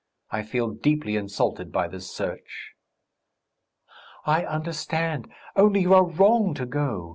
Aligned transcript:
I 0.31 0.41
feel 0.41 0.71
deeply 0.71 1.15
insulted 1.15 1.71
by 1.71 1.87
this 1.87 2.09
search!" 2.09 2.73
"I 4.25 4.43
understand.... 4.45 5.31
Only 5.55 5.81
you 5.81 5.93
are 5.93 6.07
wrong 6.09 6.55
to 6.55 6.65
go. 6.65 7.09